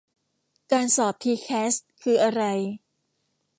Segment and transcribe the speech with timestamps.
[0.71, 2.43] การสอบทีแคสคืออะไร